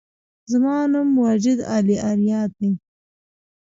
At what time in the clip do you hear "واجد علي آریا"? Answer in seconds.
1.23-2.41